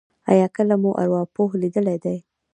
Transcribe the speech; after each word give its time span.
ایا 0.31 0.47
کله 0.55 0.75
مو 0.81 0.89
ارواپوه 1.01 1.49
لیدلی 1.61 1.97
دی؟ 2.03 2.17